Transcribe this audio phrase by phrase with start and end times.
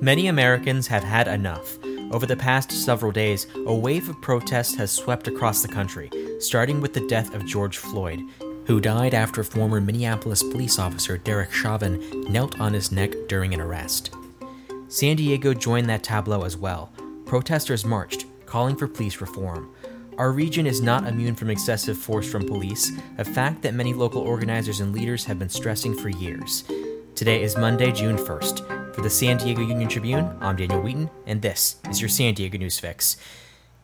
[0.00, 1.78] Many Americans have had enough.
[2.10, 6.80] Over the past several days, a wave of protests has swept across the country, starting
[6.80, 8.20] with the death of George Floyd,
[8.66, 13.60] who died after former Minneapolis police officer Derek Chauvin knelt on his neck during an
[13.60, 14.14] arrest.
[14.88, 16.92] San Diego joined that tableau as well.
[17.24, 19.74] Protesters marched, calling for police reform.
[20.18, 24.22] Our region is not immune from excessive force from police, a fact that many local
[24.22, 26.64] organizers and leaders have been stressing for years.
[27.16, 28.73] Today is Monday, June 1st.
[28.94, 32.58] For the San Diego Union Tribune, I'm Daniel Wheaton, and this is your San Diego
[32.58, 33.16] News Fix.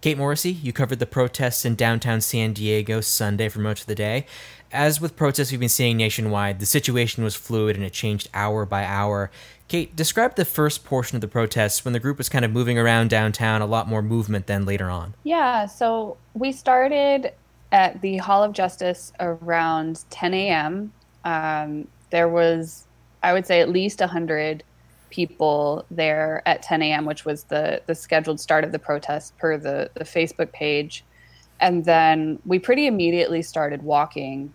[0.01, 3.97] Kate Morrissey, you covered the protests in downtown San Diego Sunday for most of the
[3.97, 4.25] day.
[4.71, 8.65] As with protests we've been seeing nationwide, the situation was fluid and it changed hour
[8.65, 9.33] by hour.
[9.67, 12.79] Kate, describe the first portion of the protests when the group was kind of moving
[12.79, 15.15] around downtown, a lot more movement than later on.
[15.25, 17.33] Yeah, so we started
[17.73, 20.93] at the Hall of Justice around 10 a.m.
[21.25, 22.87] Um, there was,
[23.25, 24.63] I would say, at least 100
[25.11, 29.57] people there at 10 a.m., which was the the scheduled start of the protest per
[29.57, 31.05] the the Facebook page,
[31.61, 34.53] and then we pretty immediately started walking.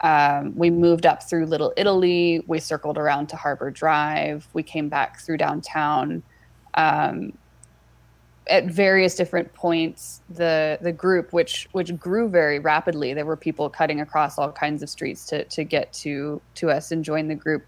[0.00, 2.44] Um, we moved up through Little Italy.
[2.46, 4.46] We circled around to Harbor Drive.
[4.52, 6.22] We came back through downtown.
[6.74, 7.32] Um,
[8.48, 13.68] at various different points, the the group, which which grew very rapidly, there were people
[13.68, 17.34] cutting across all kinds of streets to to get to to us and join the
[17.34, 17.66] group.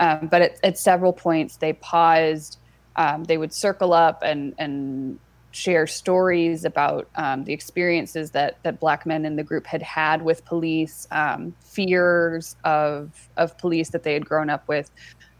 [0.00, 2.58] Um, but at, at, several points, they paused.
[2.96, 5.18] Um, they would circle up and and
[5.52, 10.22] share stories about um, the experiences that that black men in the group had had
[10.22, 14.90] with police, um, fears of of police that they had grown up with.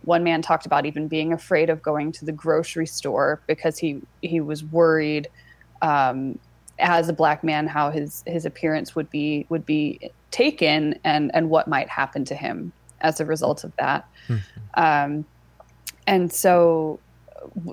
[0.05, 4.03] One man talked about even being afraid of going to the grocery store because he
[4.21, 5.29] he was worried
[5.81, 6.39] um,
[6.79, 11.51] as a black man how his his appearance would be would be taken and and
[11.51, 14.09] what might happen to him as a result of that.
[14.29, 14.81] Mm-hmm.
[14.83, 15.25] Um,
[16.07, 16.99] and so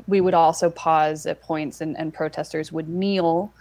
[0.08, 3.54] we would also pause at points and, and protesters would kneel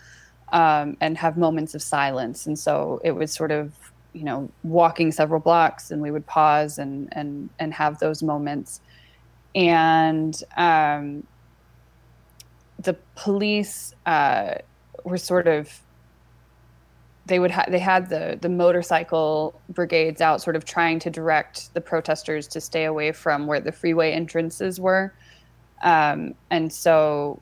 [0.52, 2.46] um, and have moments of silence.
[2.46, 3.72] And so it was sort of,
[4.12, 8.80] you know, walking several blocks and we would pause and, and, and have those moments.
[9.54, 11.26] And um,
[12.78, 14.54] the police uh,
[15.04, 15.80] were sort of
[17.28, 21.72] they would ha- they had the the motorcycle brigades out sort of trying to direct
[21.74, 25.12] the protesters to stay away from where the freeway entrances were.
[25.82, 27.40] Um, and so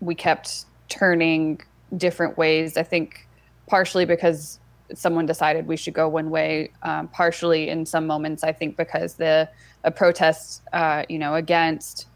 [0.00, 1.60] we kept turning
[1.96, 3.26] different ways i think
[3.66, 4.58] partially because
[4.94, 9.14] someone decided we should go one way um, partially in some moments i think because
[9.14, 9.48] the
[9.84, 12.06] a protest uh, you know against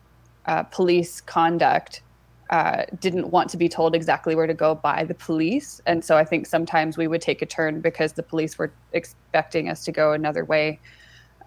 [0.47, 2.03] uh, police conduct
[2.51, 5.81] uh, didn't want to be told exactly where to go by the police.
[5.87, 9.69] And so I think sometimes we would take a turn because the police were expecting
[9.69, 10.81] us to go another way.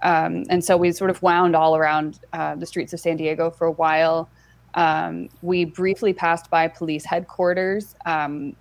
[0.04, 3.50] Um, and so we sort of wound all around uh, the streets of San Diego
[3.50, 4.30] for a while.
[4.74, 7.96] Um, we briefly passed by police headquarters.
[8.06, 8.56] Um,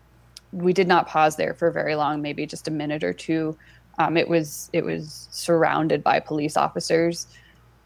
[0.53, 3.57] we did not pause there for very long, maybe just a minute or two.
[3.99, 7.27] Um, it was it was surrounded by police officers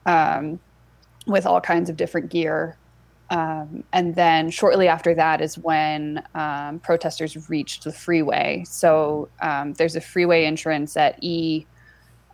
[0.06, 0.60] um,
[1.26, 2.76] with all kinds of different gear.
[3.30, 8.64] Um, and then shortly after that is when um, protesters reached the freeway.
[8.66, 11.66] So um, there's a freeway entrance at E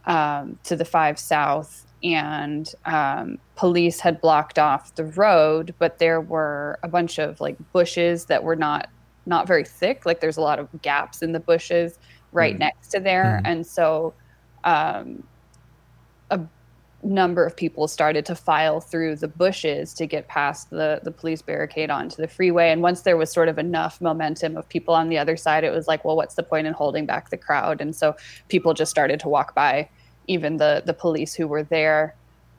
[0.06, 6.20] um, to the 5 South, and um, police had blocked off the road, but there
[6.20, 8.88] were a bunch of like bushes that were not
[9.26, 10.06] not very thick.
[10.06, 11.98] Like there's a lot of gaps in the bushes
[12.32, 12.60] right mm.
[12.60, 13.50] next to there, mm.
[13.50, 14.14] and so
[14.64, 15.22] um,
[16.30, 16.40] a
[17.02, 21.42] number of people started to file through the bushes to get past the the police
[21.42, 22.70] barricade onto the freeway.
[22.70, 25.72] And once there was sort of enough momentum of people on the other side it
[25.72, 27.80] was like well what's the point in holding back the crowd?
[27.80, 28.16] And so
[28.48, 29.88] people just started to walk by
[30.26, 32.14] even the the police who were there.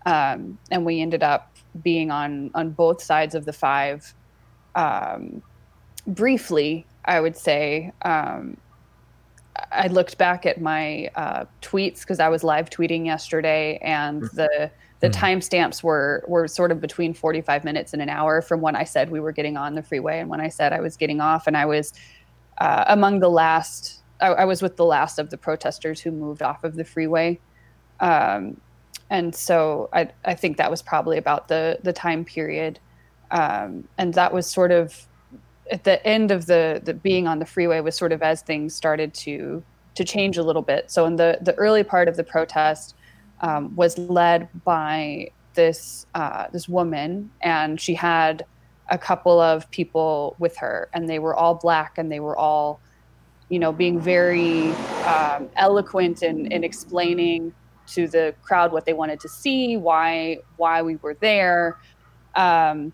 [0.05, 4.13] Um, and we ended up being on on both sides of the five
[4.75, 5.41] um,
[6.07, 8.57] briefly i would say um,
[9.71, 14.35] I looked back at my uh, tweets because I was live tweeting yesterday, and mm-hmm.
[14.35, 14.71] the
[15.01, 15.13] the mm.
[15.13, 19.09] timestamps were were sort of between 45 minutes and an hour from when I said
[19.09, 21.57] we were getting on the freeway and when I said I was getting off, and
[21.57, 21.93] I was
[22.59, 23.99] uh, among the last.
[24.19, 27.39] I, I, was with the last of the protesters who moved off of the freeway,
[27.99, 28.59] um,
[29.09, 32.79] and so I I think that was probably about the the time period,
[33.31, 35.07] um, and that was sort of
[35.71, 38.75] at the end of the the being on the freeway was sort of as things
[38.75, 39.63] started to
[39.95, 40.91] to change a little bit.
[40.91, 42.95] So in the the early part of the protest
[43.41, 48.45] um, was led by this uh, this woman, and she had
[48.89, 52.79] a couple of people with her, and they were all black, and they were all,
[53.49, 54.71] you know, being very
[55.05, 57.53] um, eloquent in, in explaining
[57.87, 61.77] to the crowd what they wanted to see, why why we were there,
[62.35, 62.93] Um,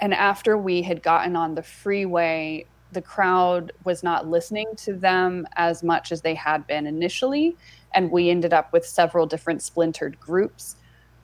[0.00, 5.46] and after we had gotten on the freeway, the crowd was not listening to them
[5.56, 7.56] as much as they had been initially.
[7.94, 10.76] And we ended up with several different splintered groups.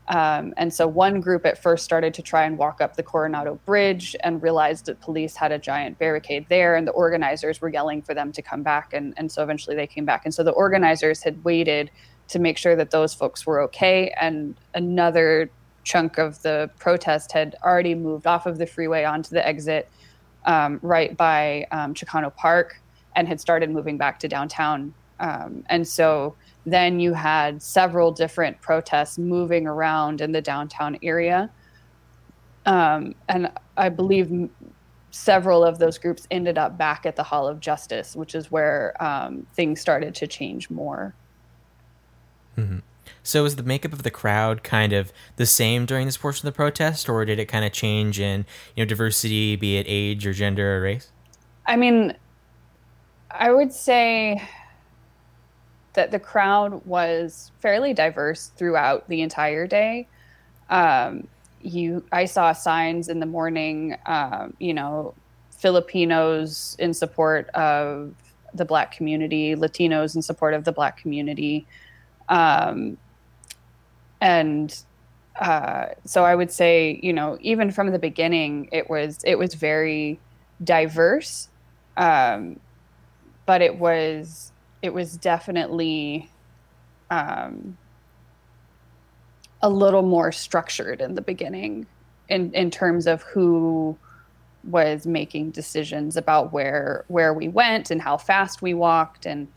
[0.09, 3.59] Um, and so one group at first started to try and walk up the Coronado
[3.65, 8.03] Bridge and realized that police had a giant barricade there, and the organizers were yelling
[8.03, 8.93] for them to come back.
[8.93, 10.23] And, and so eventually they came back.
[10.27, 11.91] And so the organizers had waited
[12.29, 14.13] to make sure that those folks were okay.
[14.21, 15.51] And another
[15.85, 19.89] chunk of the protest had already moved off of the freeway onto the exit
[20.47, 22.81] um, right by um, Chicano Park
[23.15, 24.93] and had started moving back to downtown.
[25.21, 26.35] Um, and so
[26.67, 31.51] then you had several different protests moving around in the downtown area.
[32.67, 34.51] Um, and I believe
[35.11, 39.01] several of those groups ended up back at the Hall of Justice, which is where
[39.03, 41.15] um, things started to change more.
[42.57, 42.79] Mm-hmm.
[43.25, 46.53] So was the makeup of the crowd kind of the same during this portion of
[46.53, 48.45] the protest, or did it kind of change in
[48.77, 51.11] you know diversity, be it age or gender or race?
[51.67, 52.15] I mean,
[53.31, 54.43] I would say
[55.95, 60.07] that the crowd was fairly diverse throughout the entire day.
[60.69, 61.27] Um,
[61.63, 65.15] you, I saw signs in the morning, um, you know,
[65.51, 68.15] Filipinos in support of
[68.53, 71.67] the Black community, Latinos in support of the Black community,
[72.29, 72.99] um,
[74.25, 74.75] and
[75.39, 79.53] uh, so I would say, you know, even from the beginning, it was it was
[79.53, 80.19] very
[80.63, 81.51] diverse,
[81.99, 82.59] um,
[83.45, 84.51] but it was
[84.81, 86.31] it was definitely
[87.11, 87.77] um,
[89.61, 91.87] a little more structured in the beginning
[92.31, 93.95] in in terms of who
[94.63, 99.27] was making decisions about where where we went and how fast we walked.
[99.27, 99.49] And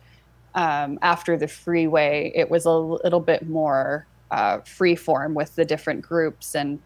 [0.56, 5.66] um, after the freeway it was a little bit more uh, free form with the
[5.66, 6.80] different groups and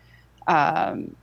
[0.47, 1.15] um,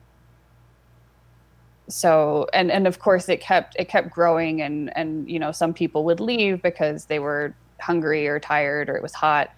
[1.88, 5.72] so and and of course it kept it kept growing and and you know some
[5.72, 9.50] people would leave because they were hungry or tired or it was hot.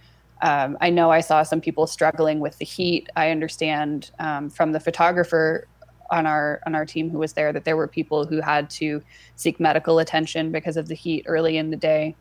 [0.42, 3.10] Um, i know i saw some people struggling with the heat.
[3.14, 5.66] I understand um, from the photographer
[6.10, 9.02] on our on our team who was there that there were people who had to
[9.36, 12.16] seek medical attention because of the heat early in the day.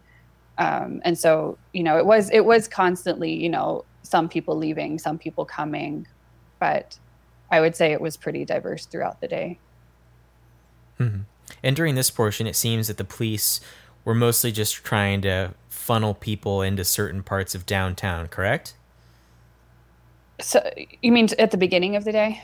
[0.58, 4.98] Um, and so you know it was it was constantly you know some people leaving
[5.00, 6.08] some people coming
[6.60, 6.98] but
[7.52, 9.60] i would say it was pretty diverse throughout the day
[11.00, 11.22] Mm-hmm.
[11.64, 13.60] And during this portion, it seems that the police
[14.06, 18.76] were mostly just trying to funnel people into certain parts of downtown, correct?
[20.40, 20.70] So
[21.02, 22.42] you mean at the beginning of the day?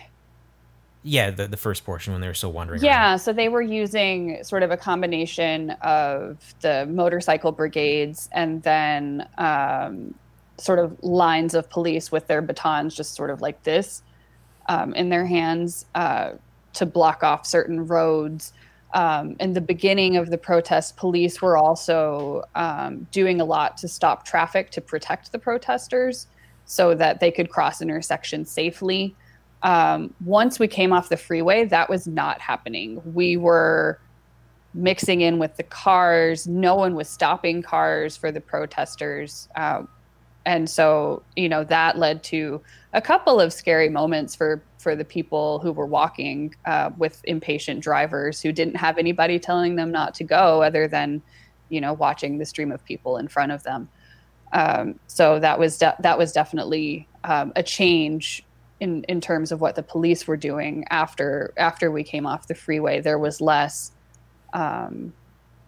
[1.03, 3.19] Yeah, the, the first portion when they were still wandering yeah, around.
[3.19, 10.15] so they were using sort of a combination of the motorcycle brigades and then um,
[10.57, 14.04] sort of lines of police with their batons just sort of like this
[14.68, 16.31] um, in their hands uh,
[16.74, 18.54] to block off certain roads.
[18.94, 23.88] Um, in the beginning of the protest, police were also um, doing a lot to
[23.88, 26.28] stop traffic to protect the protesters
[26.66, 29.16] so that they could cross intersections safely.
[29.63, 33.01] Um, once we came off the freeway, that was not happening.
[33.13, 34.00] We were
[34.74, 36.48] mixing in with the cars.
[36.48, 39.50] No one was stopping cars for the protesters.
[39.56, 39.84] Uh,
[40.45, 42.62] and so, you know, that led to
[42.93, 47.79] a couple of scary moments for for the people who were walking uh, with impatient
[47.79, 51.22] drivers who didn't have anybody telling them not to go other than
[51.70, 53.89] you know watching the stream of people in front of them.
[54.53, 58.46] Um, so that was de- that was definitely um, a change
[58.79, 62.55] in in terms of what the police were doing after after we came off the
[62.55, 63.01] freeway.
[63.01, 63.91] There was less
[64.53, 65.12] um,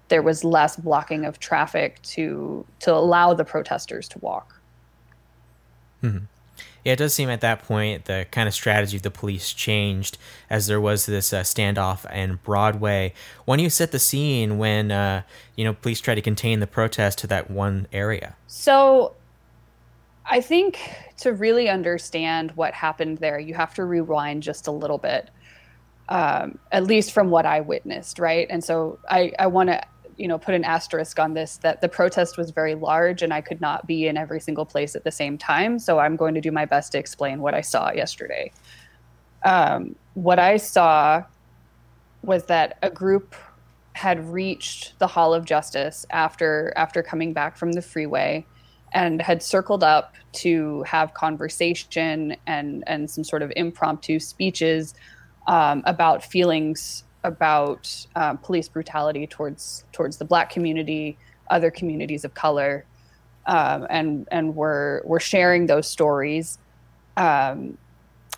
[0.09, 4.56] there was less blocking of traffic to to allow the protesters to walk
[6.03, 6.25] mm-hmm
[6.87, 10.17] yeah, it does seem at that point the kind of strategy of the police changed
[10.49, 13.13] as there was this uh, standoff in Broadway.
[13.43, 15.23] When you set the scene when uh,
[15.57, 18.37] you know police try to contain the protest to that one area?
[18.47, 19.15] So,
[20.25, 20.79] I think
[21.17, 25.29] to really understand what happened there, you have to rewind just a little bit,
[26.07, 28.47] um, at least from what I witnessed, right?
[28.49, 29.83] And so I, I want to
[30.17, 33.41] you know put an asterisk on this that the protest was very large and I
[33.41, 35.79] could not be in every single place at the same time.
[35.79, 38.51] So I'm going to do my best to explain what I saw yesterday.
[39.43, 41.23] Um, what I saw
[42.23, 43.35] was that a group
[43.93, 48.45] had reached the Hall of Justice after after coming back from the freeway
[48.93, 54.93] and had circled up to have conversation and and some sort of impromptu speeches
[55.47, 61.17] um, about feelings about um, police brutality towards towards the black community,
[61.49, 62.85] other communities of color,
[63.45, 66.57] um, and and we're we're sharing those stories.
[67.17, 67.77] Um,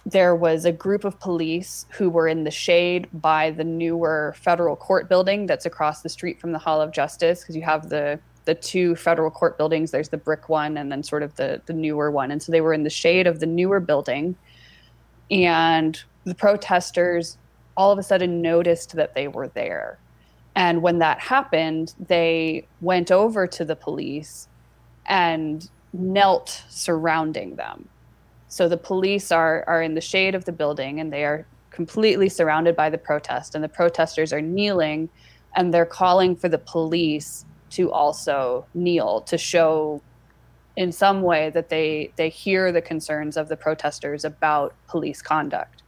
[0.05, 4.75] there was a group of police who were in the shade by the newer federal
[4.75, 8.19] court building that's across the street from the Hall of Justice because you have the
[8.45, 9.91] the two federal court buildings.
[9.91, 12.61] There's the brick one and then sort of the the newer one, and so they
[12.61, 14.35] were in the shade of the newer building,
[15.29, 17.37] and the protesters
[17.79, 19.99] all of a sudden noticed that they were there,
[20.55, 24.47] and when that happened, they went over to the police
[25.07, 27.87] and knelt surrounding them
[28.49, 32.27] so the police are are in the shade of the building and they are completely
[32.27, 35.07] surrounded by the protest and the protesters are kneeling
[35.55, 40.01] and they're calling for the police to also kneel to show
[40.75, 45.83] in some way that they they hear the concerns of the protesters about police conduct.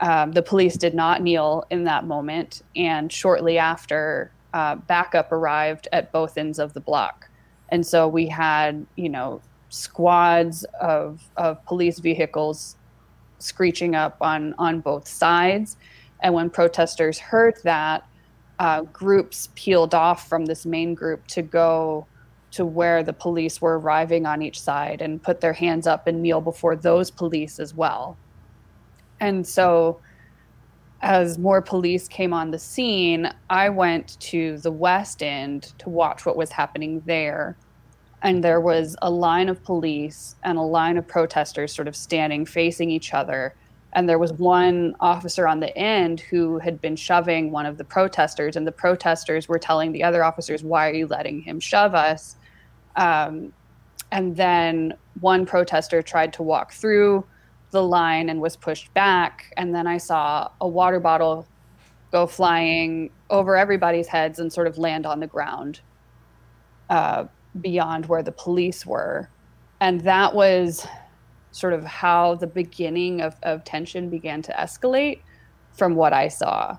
[0.00, 5.88] Um, the police did not kneel in that moment, and shortly after, uh, backup arrived
[5.92, 7.28] at both ends of the block,
[7.70, 9.40] and so we had you know
[9.74, 12.76] squads of, of police vehicles
[13.38, 15.76] screeching up on, on both sides.
[16.20, 18.06] And when protesters heard that,
[18.60, 22.06] uh, groups peeled off from this main group to go
[22.52, 26.22] to where the police were arriving on each side and put their hands up and
[26.22, 28.16] kneel before those police as well.
[29.20, 30.00] And so,
[31.00, 36.24] as more police came on the scene, I went to the West End to watch
[36.24, 37.56] what was happening there.
[38.22, 42.46] And there was a line of police and a line of protesters sort of standing
[42.46, 43.54] facing each other.
[43.92, 47.84] And there was one officer on the end who had been shoving one of the
[47.84, 51.94] protesters and the protesters were telling the other officers why are you letting him shove
[51.94, 52.36] us?
[52.96, 53.52] Um,
[54.10, 57.24] and then one protester tried to walk through
[57.74, 61.46] the line and was pushed back and then i saw a water bottle
[62.14, 65.80] go flying over everybody's heads and sort of land on the ground
[66.88, 67.24] uh,
[67.60, 69.28] beyond where the police were.
[69.80, 70.86] And that was
[71.50, 75.22] sort of how the beginning of, of tension began to escalate
[75.72, 76.78] from what I saw.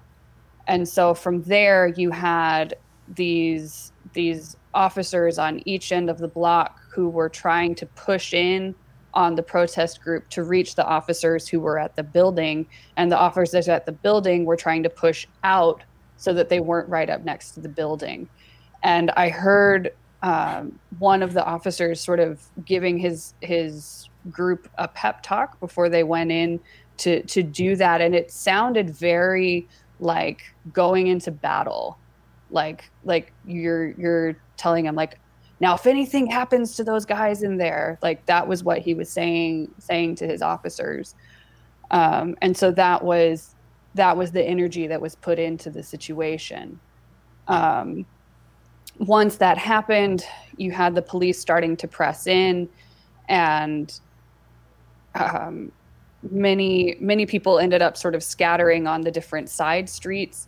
[0.67, 2.75] And so from there you had
[3.13, 8.73] these these officers on each end of the block who were trying to push in
[9.15, 12.65] on the protest group to reach the officers who were at the building.
[12.97, 15.81] And the officers at the building were trying to push out
[16.17, 18.27] so that they weren't right up next to the building.
[18.83, 19.91] And i heard
[20.21, 25.87] um, one of the officers sort of giving his his group a pep talk before
[25.87, 26.59] they went in
[26.97, 29.67] to to do that, and it sounded very
[29.99, 30.41] like
[30.73, 31.99] going into battle,
[32.49, 35.19] like like you're you're telling them like
[35.59, 39.09] now if anything happens to those guys in there like that was what he was
[39.09, 41.15] saying saying to his officers
[41.91, 43.55] um, and so that was
[43.93, 46.79] that was the energy that was put into the situation
[47.47, 48.05] um,
[48.99, 50.25] once that happened,
[50.57, 52.69] you had the police starting to press in,
[53.27, 53.99] and
[55.15, 55.71] um,
[56.31, 60.47] many many people ended up sort of scattering on the different side streets.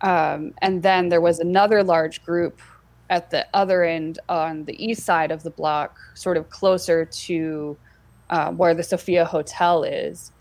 [0.00, 2.60] Um, and then there was another large group
[3.10, 7.76] at the other end on the east side of the block, sort of closer to
[8.30, 10.32] uh, where the Sofia Hotel is.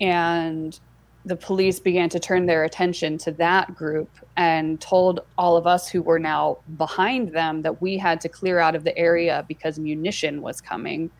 [0.00, 0.78] And
[1.24, 5.88] the police began to turn their attention to that group and told all of us
[5.88, 9.76] who were now behind them that we had to clear out of the area because
[9.76, 11.10] munition was coming.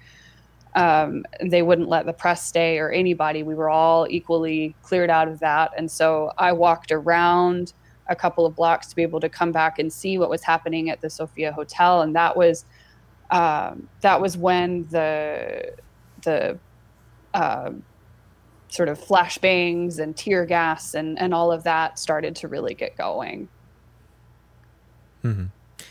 [0.77, 3.43] Um, they wouldn't let the press stay or anybody.
[3.43, 5.73] We were all equally cleared out of that.
[5.77, 7.73] And so I walked around
[8.09, 10.91] a couple of blocks to be able to come back and see what was happening
[10.91, 12.03] at the Sofia Hotel.
[12.03, 12.65] And that was
[13.31, 15.75] um, that was when the
[16.23, 16.59] the
[17.35, 17.73] uh,
[18.69, 22.97] sort of flashbangs and tear gas and, and all of that started to really get
[22.97, 23.49] going.
[25.25, 25.47] Mm-hmm.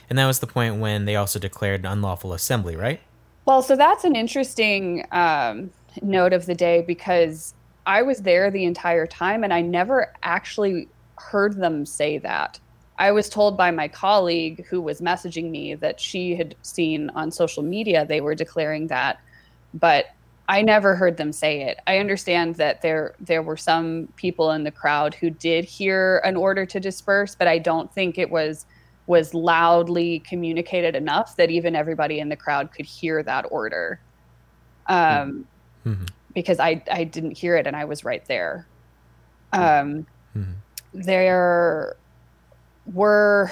[0.10, 3.02] And that was the point when they also declared an unlawful assembly, right?
[3.46, 7.54] Well, so that's an interesting um, note of the day because
[7.86, 12.60] I was there the entire time and I never actually heard them say that.
[12.98, 17.30] I was told by my colleague who was messaging me that she had seen on
[17.32, 19.20] social media they were declaring that,
[19.74, 20.08] but
[20.48, 21.80] I never heard them say it.
[21.88, 26.36] I understand that there there were some people in the crowd who did hear an
[26.36, 28.66] order to disperse, but I don't think it was
[29.08, 34.00] was loudly communicated enough that even everybody in the crowd could hear that order.
[34.88, 35.48] Um,
[35.86, 36.06] mm-hmm.
[36.34, 38.68] because I I didn't hear it and I was right there.
[39.52, 40.06] Um,
[40.36, 40.52] mm-hmm.
[41.04, 41.96] There
[42.94, 43.52] were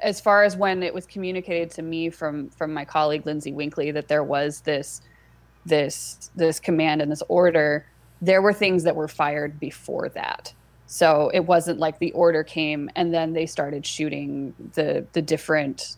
[0.00, 3.90] as far as when it was communicated to me from from my colleague Lindsay Winkley
[3.90, 5.00] that there was this
[5.66, 7.86] this this command and this order,
[8.20, 10.52] there were things that were fired before that.
[10.86, 15.96] So it wasn't like the order came and then they started shooting the the different.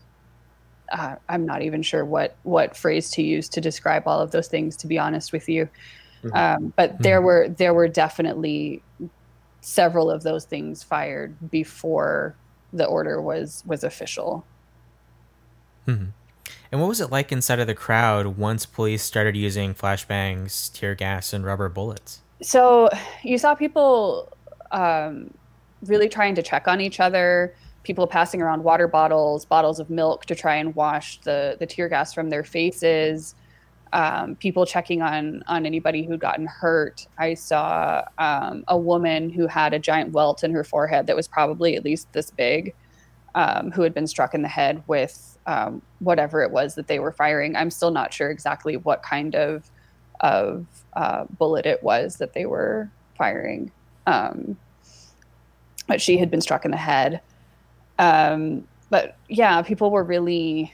[0.93, 4.49] Uh, I'm not even sure what what phrase to use to describe all of those
[4.49, 4.77] things.
[4.79, 5.69] To be honest with you,
[6.23, 6.37] Mm-hmm.
[6.37, 7.03] Um, but mm-hmm.
[7.03, 8.83] there were there were definitely
[9.61, 12.35] several of those things fired before
[12.73, 14.45] the order was was official.
[15.87, 16.07] Mm-hmm.
[16.73, 20.95] And what was it like inside of the crowd once police started using flashbangs, tear
[20.95, 22.21] gas, and rubber bullets?
[22.43, 22.89] So
[23.23, 24.33] you saw people
[24.71, 25.35] um,
[25.85, 27.55] really trying to check on each other.
[27.83, 31.89] People passing around water bottles, bottles of milk to try and wash the the tear
[31.89, 33.35] gas from their faces
[33.93, 37.07] um, people checking on on anybody who'd gotten hurt.
[37.19, 41.27] I saw um, a woman who had a giant welt in her forehead that was
[41.27, 42.75] probably at least this big,
[43.35, 46.99] um, who had been struck in the head with um, whatever it was that they
[46.99, 47.57] were firing.
[47.57, 49.71] I'm still not sure exactly what kind of
[50.21, 53.73] of uh, bullet it was that they were firing,
[54.07, 54.57] um,
[55.89, 57.21] but she had been struck in the head.
[57.99, 60.73] Um, but yeah, people were really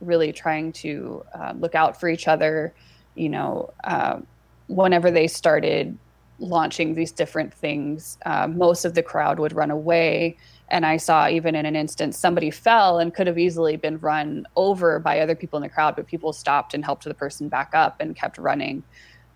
[0.00, 2.74] really trying to uh, look out for each other.
[3.14, 4.20] You know, uh,
[4.68, 5.96] whenever they started
[6.38, 10.36] launching these different things, uh, most of the crowd would run away.
[10.68, 14.46] And I saw even in an instance somebody fell and could have easily been run
[14.56, 17.70] over by other people in the crowd, but people stopped and helped the person back
[17.72, 18.82] up and kept running.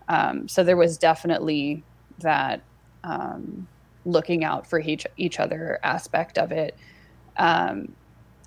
[0.09, 1.85] Um, so there was definitely
[2.19, 2.61] that
[3.05, 3.69] um,
[4.05, 6.77] looking out for each each other aspect of it.
[7.37, 7.93] Um,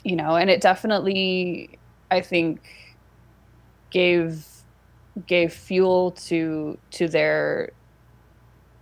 [0.03, 1.79] you know, and it definitely
[2.13, 2.61] I think
[3.89, 4.45] gave
[5.27, 7.71] gave fuel to to their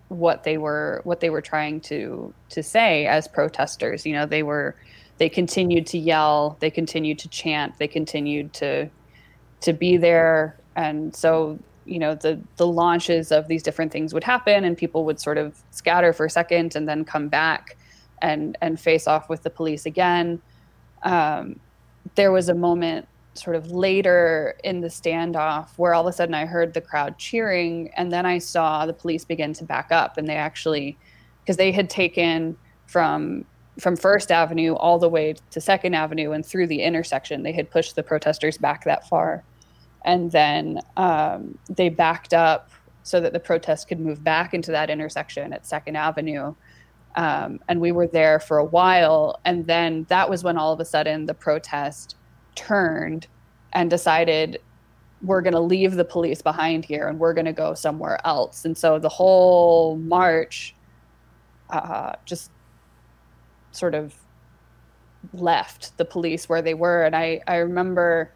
[0.09, 4.05] what they were what they were trying to to say as protesters.
[4.05, 4.75] You know they were
[5.17, 8.89] they continued to yell they continued to chant they continued to
[9.61, 10.57] to be there.
[10.75, 15.05] And so you know the the launches of these different things would happen and people
[15.05, 17.77] would sort of scatter for a second and then come back
[18.21, 20.41] and and face off with the police again.
[21.03, 21.59] Um,
[22.15, 26.35] there was a moment sort of later in the standoff where all of a sudden
[26.35, 30.17] I heard the crowd cheering and then I saw the police begin to back up
[30.17, 30.97] and they actually
[31.41, 33.45] because they had taken from
[33.79, 37.41] from First Avenue all the way to Second Avenue and through the intersection.
[37.41, 39.43] They had pushed the protesters back that far.
[40.03, 42.69] And then um, they backed up
[43.03, 46.53] so that the protest could move back into that intersection at Second Avenue.
[47.15, 50.79] Um, and we were there for a while and then that was when all of
[50.79, 52.15] a sudden the protest
[52.55, 53.27] turned
[53.73, 54.59] and decided
[55.23, 58.65] we're going to leave the police behind here and we're going to go somewhere else.
[58.65, 60.75] And so the whole march
[61.69, 62.51] uh, just
[63.71, 64.15] sort of
[65.33, 67.03] left the police where they were.
[67.03, 68.31] And I, I remember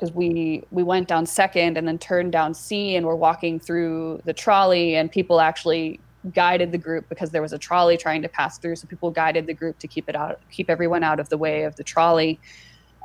[0.00, 4.22] because we we went down second and then turned down C and we're walking through
[4.24, 6.00] the trolley and people actually
[6.32, 8.76] guided the group because there was a trolley trying to pass through.
[8.76, 11.64] So people guided the group to keep it out, keep everyone out of the way
[11.64, 12.40] of the trolley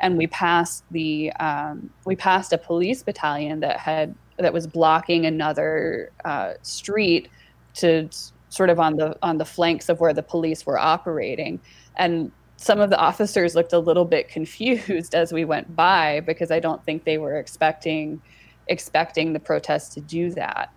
[0.01, 5.25] and we passed the um, we passed a police battalion that had that was blocking
[5.25, 7.29] another uh, street
[7.75, 8.09] to
[8.49, 11.59] sort of on the on the flanks of where the police were operating
[11.95, 16.51] and some of the officers looked a little bit confused as we went by because
[16.51, 18.21] I don't think they were expecting
[18.67, 20.73] expecting the protest to do that.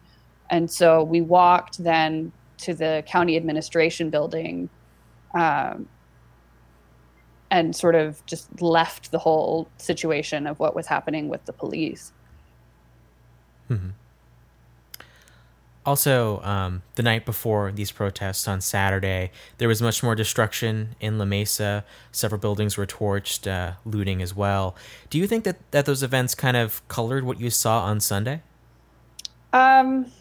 [0.50, 4.68] And so we walked then to the county administration building
[5.34, 5.88] um,
[7.50, 12.12] and sort of just left the whole situation of what was happening with the police.
[13.70, 13.90] Mm-hmm.
[15.86, 21.16] Also, um, the night before these protests on Saturday, there was much more destruction in
[21.16, 21.82] La Mesa.
[22.12, 24.76] Several buildings were torched, uh, looting as well.
[25.08, 28.42] Do you think that, that those events kind of colored what you saw on Sunday?
[29.54, 30.12] Um,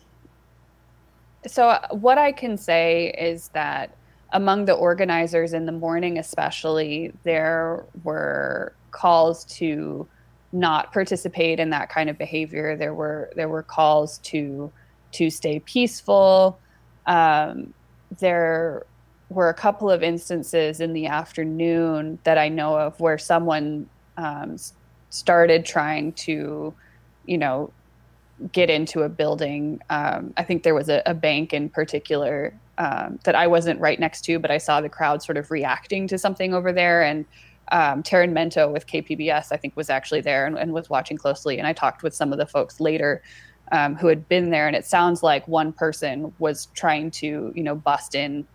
[1.46, 3.94] so, what I can say is that
[4.32, 10.08] among the organizers in the morning, especially, there were calls to
[10.52, 12.76] not participate in that kind of behavior.
[12.76, 14.72] There were there were calls to
[15.14, 16.60] to stay peaceful.
[17.06, 17.74] Um,
[18.20, 18.86] there
[19.30, 24.58] were a couple of instances in the afternoon that I know of where someone um,
[25.10, 26.74] started trying to,
[27.26, 27.72] you know,
[28.52, 29.82] get into a building.
[29.90, 34.00] Um, I think there was a, a bank in particular um, that I wasn't right
[34.00, 37.02] next to, but I saw the crowd sort of reacting to something over there.
[37.02, 37.26] And
[37.72, 41.58] um, Taryn Mento with KPBS, I think, was actually there and, and, was watching closely.
[41.58, 43.22] And I talked with some of the folks later
[43.72, 47.64] um, who had been there, and it sounds like one person was trying to, you
[47.64, 48.48] know, bust in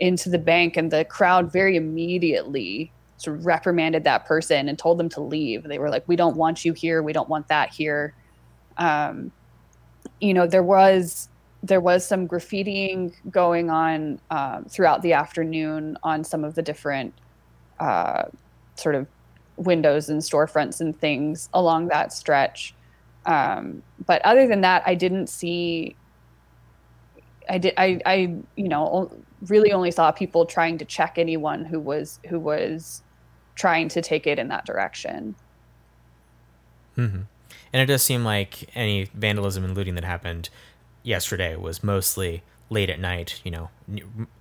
[0.00, 4.98] into the bank, and the crowd very immediately sort of reprimanded that person and told
[4.98, 5.62] them to leave.
[5.62, 7.02] They were like, "We don't want you here.
[7.02, 8.14] We don't want that here."
[8.76, 9.32] Um,
[10.20, 11.28] you know, there was
[11.62, 17.14] there was some graffitiing going on um, throughout the afternoon on some of the different
[17.78, 18.24] uh,
[18.74, 19.06] sort of
[19.56, 22.74] windows and storefronts and things along that stretch.
[23.26, 25.96] Um, but other than that, I didn't see.
[27.48, 27.74] I did.
[27.76, 28.00] I.
[28.04, 28.34] I.
[28.56, 29.10] You know,
[29.46, 33.02] really only saw people trying to check anyone who was who was
[33.54, 35.36] trying to take it in that direction.
[36.96, 37.22] Mm-hmm.
[37.72, 40.50] And it does seem like any vandalism and looting that happened
[41.02, 43.40] yesterday was mostly late at night.
[43.44, 43.70] You know,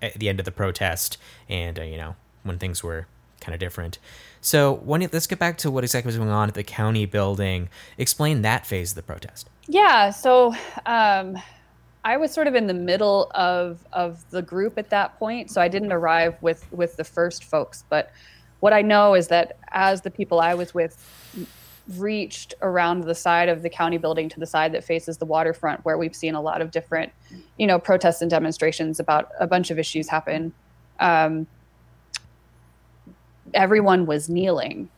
[0.01, 1.17] at the end of the protest,
[1.49, 3.07] and uh, you know when things were
[3.39, 3.97] kind of different.
[4.39, 7.69] So when let's get back to what exactly was going on at the county building.
[7.97, 9.49] Explain that phase of the protest.
[9.67, 10.11] Yeah.
[10.11, 11.37] So um,
[12.03, 15.61] I was sort of in the middle of of the group at that point, so
[15.61, 17.83] I didn't arrive with with the first folks.
[17.89, 18.11] But
[18.61, 20.97] what I know is that as the people I was with
[21.97, 25.83] reached around the side of the county building to the side that faces the waterfront,
[25.85, 27.11] where we've seen a lot of different,
[27.57, 30.53] you know, protests and demonstrations about a bunch of issues happen.
[30.99, 31.47] Um,
[33.53, 34.89] everyone was kneeling.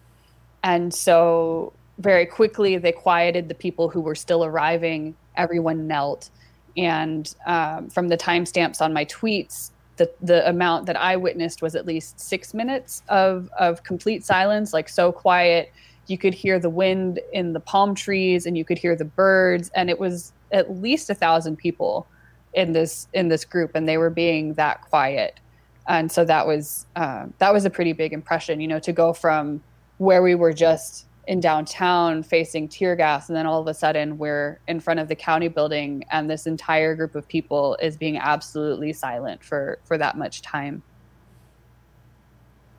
[0.63, 5.15] And so very quickly they quieted the people who were still arriving.
[5.36, 6.30] Everyone knelt.
[6.76, 11.76] And um, from the timestamps on my tweets, the, the amount that I witnessed was
[11.76, 15.72] at least six minutes of, of complete silence, like so quiet.
[16.08, 19.72] You could hear the wind in the palm trees and you could hear the birds.
[19.74, 22.08] And it was at least a thousand people
[22.54, 25.39] in this in this group and they were being that quiet
[25.88, 29.12] and so that was uh, that was a pretty big impression you know to go
[29.12, 29.62] from
[29.98, 34.18] where we were just in downtown facing tear gas and then all of a sudden
[34.18, 38.18] we're in front of the county building and this entire group of people is being
[38.18, 40.84] absolutely silent for for that much time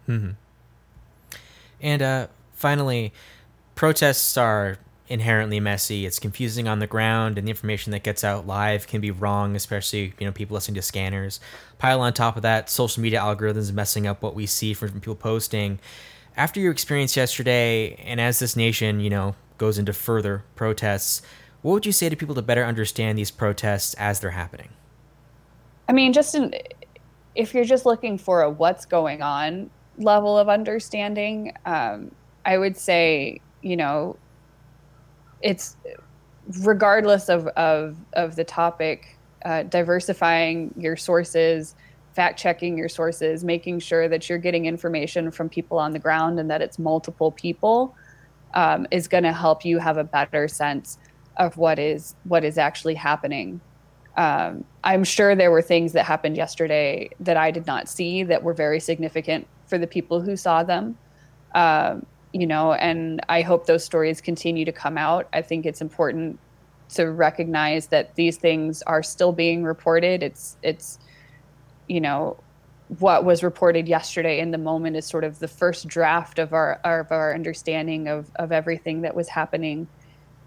[0.08, 0.30] mm-hmm.
[1.80, 3.12] and uh, finally
[3.74, 6.06] protests are inherently messy.
[6.06, 9.54] It's confusing on the ground, and the information that gets out live can be wrong,
[9.56, 11.40] especially you know people listening to scanners.
[11.78, 15.14] Pile on top of that, social media algorithms messing up what we see from people
[15.14, 15.78] posting.
[16.36, 21.22] After your experience yesterday, and as this nation, you know, goes into further protests,
[21.62, 24.70] what would you say to people to better understand these protests as they're happening?
[25.88, 26.54] I mean, just in,
[27.34, 32.10] if you're just looking for a what's going on level of understanding, um,
[32.44, 34.16] I would say, you know,
[35.40, 35.76] it's
[36.60, 41.74] regardless of of of the topic, uh, diversifying your sources,
[42.14, 46.38] fact checking your sources, making sure that you're getting information from people on the ground
[46.38, 47.94] and that it's multiple people
[48.54, 50.98] um, is going to help you have a better sense
[51.36, 53.60] of what is what is actually happening.
[54.16, 58.42] Um, I'm sure there were things that happened yesterday that I did not see that
[58.42, 60.96] were very significant for the people who saw them.
[61.54, 65.28] Um, you know, and I hope those stories continue to come out.
[65.32, 66.40] I think it's important
[66.94, 70.22] to recognize that these things are still being reported.
[70.22, 70.98] It's it's
[71.86, 72.36] you know
[72.98, 76.80] what was reported yesterday in the moment is sort of the first draft of our
[76.84, 79.86] of our understanding of of everything that was happening,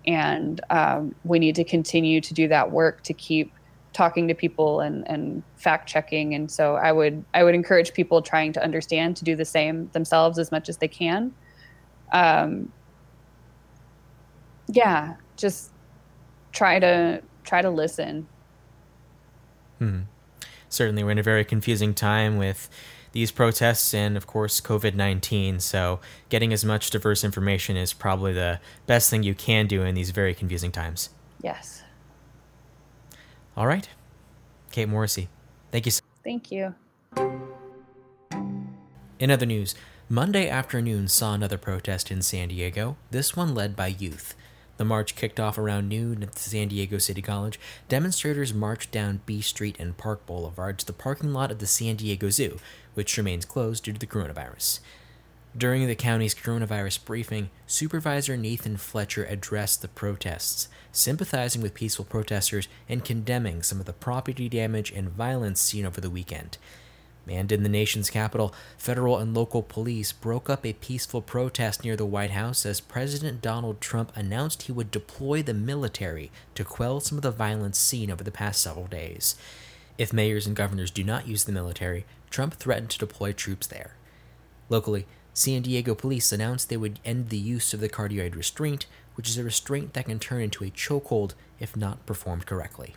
[0.06, 3.54] and um, we need to continue to do that work to keep
[3.94, 6.36] talking to people and and fact checking.
[6.36, 9.90] And so I would I would encourage people trying to understand to do the same
[9.94, 11.34] themselves as much as they can
[12.12, 12.72] um,
[14.68, 15.72] yeah, just
[16.52, 18.28] try to try to listen.
[19.80, 20.02] Hmm.
[20.70, 22.70] Certainly, we're in a very confusing time with
[23.14, 25.60] these protests and, of course, COVID 19.
[25.60, 29.96] So, getting as much diverse information is probably the best thing you can do in
[29.96, 31.10] these very confusing times.
[31.42, 31.84] Yes.
[33.56, 33.88] All right.
[34.72, 35.30] Kate Morrissey,
[35.72, 35.92] thank you.
[35.92, 36.76] So- Thank you.
[39.20, 39.74] In other news,
[40.10, 44.36] Monday afternoon saw another protest in San Diego, this one led by youth.
[44.78, 47.60] The march kicked off around noon at the San Diego City College.
[47.90, 51.98] Demonstrators marched down B Street and Park Boulevard to the parking lot of the San
[51.98, 52.58] Diego Zoo,
[52.94, 54.80] which remains closed due to the coronavirus.
[55.58, 62.70] During the county's coronavirus briefing, Supervisor Nathan Fletcher addressed the protests, sympathizing with peaceful protesters
[62.88, 66.58] and condemning some of the property damage and violence seen over the weekend.
[67.30, 71.96] And in the nation's capital, federal and local police broke up a peaceful protest near
[71.96, 77.00] the White House as President Donald Trump announced he would deploy the military to quell
[77.00, 79.36] some of the violence seen over the past several days.
[79.98, 83.92] If mayors and governors do not use the military, Trump threatened to deploy troops there.
[84.70, 88.86] Locally, San Diego police announced they would end the use of the carotid restraint,
[89.16, 92.96] which is a restraint that can turn into a chokehold if not performed correctly.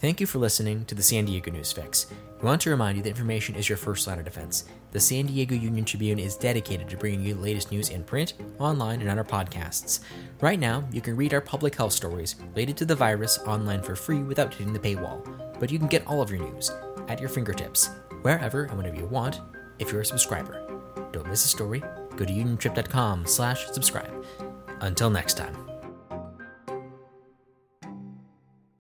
[0.00, 2.06] Thank you for listening to the San Diego News Fix.
[2.40, 4.64] We want to remind you that information is your first line of defense.
[4.90, 8.34] The San Diego Union Tribune is dedicated to bringing you the latest news in print,
[8.58, 10.00] online, and on our podcasts.
[10.40, 13.96] Right now, you can read our public health stories related to the virus online for
[13.96, 15.26] free without hitting the paywall.
[15.58, 16.70] But you can get all of your news
[17.08, 17.88] at your fingertips,
[18.22, 19.40] wherever and whenever you want,
[19.78, 20.60] if you're a subscriber.
[21.12, 21.80] Don't miss a story.
[22.16, 24.24] Go to uniontrib.com slash subscribe.
[24.80, 25.73] Until next time.